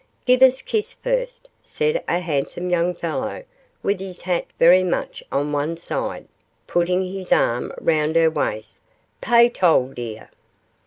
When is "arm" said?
7.31-7.71